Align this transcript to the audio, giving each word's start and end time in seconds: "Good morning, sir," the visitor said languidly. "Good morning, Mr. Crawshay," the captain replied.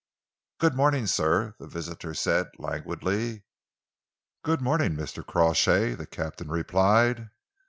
"Good 0.57 0.73
morning, 0.73 1.05
sir," 1.05 1.53
the 1.59 1.67
visitor 1.67 2.15
said 2.15 2.49
languidly. 2.57 3.43
"Good 4.43 4.59
morning, 4.59 4.95
Mr. 4.95 5.23
Crawshay," 5.23 5.93
the 5.93 6.07
captain 6.07 6.49
replied. 6.49 7.29